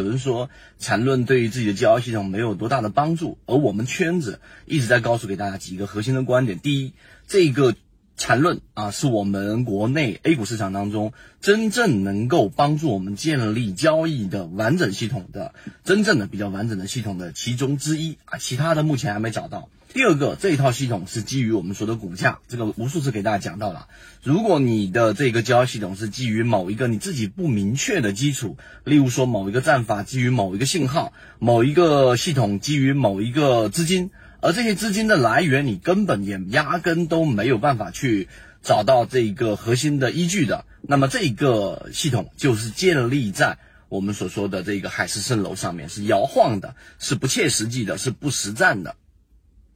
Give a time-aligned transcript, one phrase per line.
[0.00, 0.48] 有人说
[0.78, 6.58] 缠论对于自己的交易系统没有多大的帮助，而我们圈子一直在告诉给大家几个核心的观点。
[6.58, 6.94] 第一，
[7.28, 7.74] 这个
[8.20, 15.54] 缠论啊，是我们国内 A 股市场当中真正能够帮助我们建立交易的完整系统的
[15.84, 19.70] 真正的比较完整的系统的其中之一啊，其他的目前还没找到。
[19.94, 23.88] 第二个，这一套系统是基于我们说的股价，这个无数次给大家讲到了。
[24.22, 38.28] 如果你的这个交易系统是基于某一个你自己不明确的基础，例如说某一个战法基于某一个信号，某一个系统基于某一个资金，而这些资金的来源你根本也压根都没有办法去
[38.62, 43.58] 找到这个核心的依据的，那么这个系统就是建立在
[43.88, 48.96] 我们所说的这个海市蜃楼上面，是摇晃的，是不切实际的，是不实战的。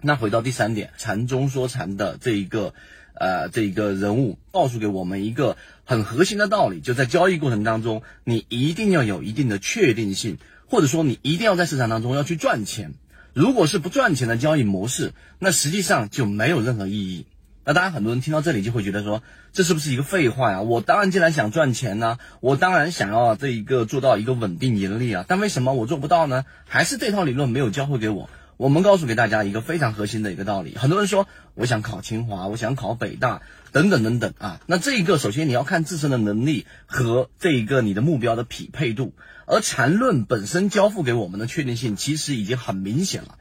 [0.00, 2.74] 那回到第三点，禅中说禅的这一个，
[3.14, 12.94] 呃，这一个人物告诉给我们一个很核心的道理，就在交易过程当中，你一定要有一定的确定性，或者说你一定要在市场当中要去赚钱。
[13.34, 17.26] 如果是不赚钱的交易模式，那实际上就没有任何意义。
[17.64, 20.62] 那当然，很多人听到这里就会觉得说，这是不是一个废话呀？
[20.62, 26.44] 我当然既然想赚钱呢，我当然想要这一个做到一个稳定盈利啊，但为什么我做不到呢？
[26.66, 28.28] 还是这套理论没有教会给我？
[28.62, 34.60] 我们告诉给大家一个非常核心的一个道理，很多人说我想考清华，我想考北大，等等等等啊。
[34.66, 39.14] 那这一个首先你要看自身的能力和这一个你的目标的匹配度，
[39.46, 43.36] 而缠论本身交付给我们的确定性其实已经很明显了，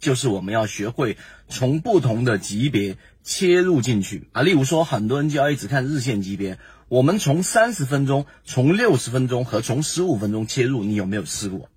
[0.00, 1.18] 就是我们要学会
[1.50, 4.40] 从不同的级别切入进去啊。
[4.40, 6.56] 例如说，很多人交易只看日线级别，
[6.88, 11.68] 我们从三十分钟、从六十分钟和从十五分钟切入，你有没有试过？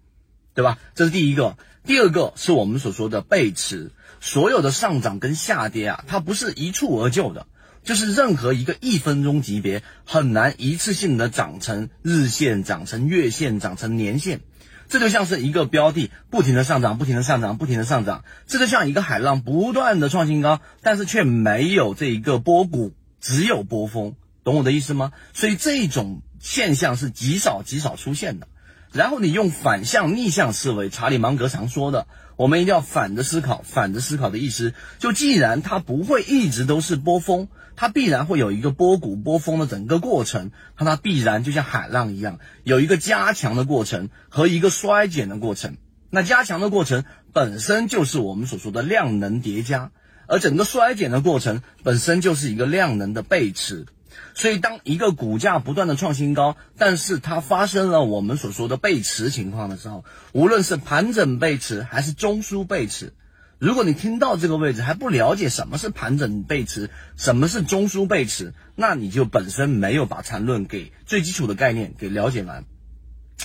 [0.55, 0.79] 对吧？
[0.95, 1.57] 这是第一个。
[1.85, 7.45] 第二个是我们所说的背驰，所有的上涨跟下跌啊，它不是一蹴而就的，
[7.83, 14.41] 就是任何一个一分钟级别很难一次性的涨成日线、涨成月线、涨成年线，
[14.89, 25.11] 这就像是一个标的不停的上涨、不停的上涨、不停的上涨，这就像一个海浪不断的创新高，但是却没有这一个波谷，只有波峰，懂我的意思吗？
[25.35, 28.47] 所以这种现象是极少极少出现的。
[28.95, 32.07] 然后你用反向逆向思维，查理芒格常说的，
[32.37, 33.61] 我们一定要反着思考。
[33.61, 45.75] 反着思考的意思，就既然它不会一直都是波峰，它必然会有一个波谷波峰的整个过程，它它必然就像海浪一样，有一个加强的过程和一个衰减的过程。
[46.09, 47.03] 那加强的过程
[47.33, 49.91] 本身就是我们所说的量能叠加，
[50.25, 53.87] 而整个衰减的过程本身就是一个量能的背驰。
[54.33, 60.03] 所以，当一个股价不断的创新高，但是它发生了我们所说的背驰情况的时候，
[60.33, 63.13] 无论是盘整背驰还是中枢背驰，
[63.59, 72.65] 如果你听到这个位置还不了解什么是盘整背驰，什么是中枢背驰，那你就本身没有把缠论给最基础的概念给了解完。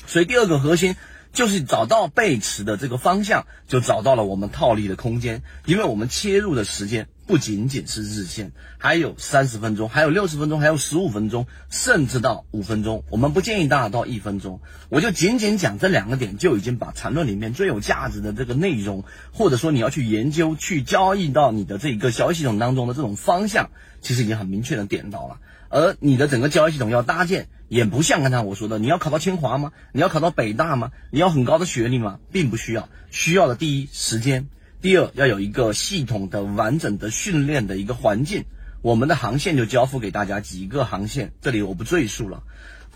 [0.07, 0.97] 所以，第二个核心
[1.33, 7.09] 就是找到背驰的这个方向，就找到了我们套利的空间，因为我们切入的时间。
[7.31, 13.05] 不仅仅是日线，还有三十分钟，还有六十分钟，还有十五分钟，甚至到五分钟。
[13.09, 23.71] 我们不建议大家到一分钟，我就仅仅讲这两个点，就已经把缠论里面最有价值的这个内容，或者说你要去研究、去交易到你的这个交易系统当中的这种方向，
[24.01, 25.39] 其实已经很明确的点到了。
[25.69, 29.71] 而你的整个交易系统要搭建，也不像刚才我说的，你要考到清华吗？
[29.93, 30.91] 你要考到北大吗？
[31.13, 32.19] 你要很高的学历吗？
[32.33, 34.49] 并不需要，需要的第一时间。
[34.83, 38.45] 第二，要有一个系统的、完整的训练的一个环境。
[38.81, 42.45] 我们的航线就交付给大家几个航线，这里我不赘述了。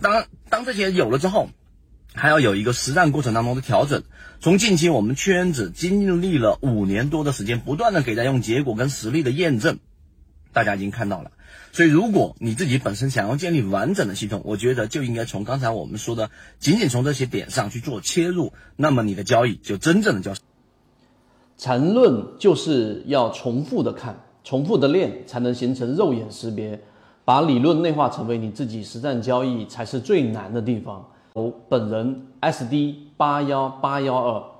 [0.00, 1.50] 当当这些有了之后，
[2.14, 4.02] 还要有一个实战过程当中的调整。
[4.40, 9.78] 从近期我们圈子经历了五年多的时间，不断的给大家用结果跟实力的验证，
[10.54, 11.32] 大家已经看到了。
[11.72, 20.34] 所以，如果你自己本身想要建立完整的系统，我觉得就应该从刚才我们说的，仅仅从这些点上去做切入，那么你的交易就真正的交。
[21.56, 26.78] 缠论就是要重复的看，重复的练，才能形成肉眼识别。
[27.24, 31.02] 把理论内化成为你自己实战交易，才是最难的地方。
[31.32, 34.53] 我，本人 SD 八幺八幺二。